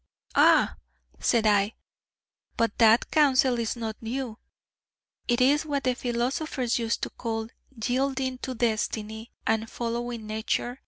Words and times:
'Ah,' 0.33 0.77
said 1.19 1.45
I, 1.45 1.75
'but 2.57 2.75
that 2.79 3.11
counsel 3.11 3.59
is 3.59 3.75
not 3.75 4.01
new. 4.01 4.39
It 5.27 5.41
is 5.41 5.63
what 5.63 5.83
the 5.83 5.93
philosophers 5.93 6.79
used 6.79 7.03
to 7.03 7.11
call 7.11 7.49
"yielding 7.69 8.39
to 8.39 8.55
Destiny," 8.55 9.31
and 9.45 9.69
"following 9.69 10.25
Nature." 10.25 10.79